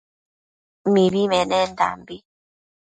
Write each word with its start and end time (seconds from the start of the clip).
Mibi 0.91 1.21
menendanbi 1.31 2.15